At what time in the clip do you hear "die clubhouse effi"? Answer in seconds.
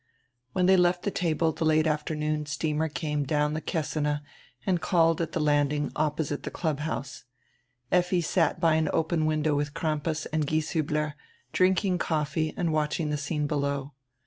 6.41-8.19